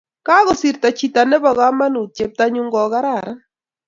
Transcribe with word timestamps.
Kagosirto 0.27 0.87
chito 0.97 1.21
nebo 1.29 1.49
kamanuut, 1.59 2.09
cheptanyu 2.15 2.61
kogararan 2.73 3.35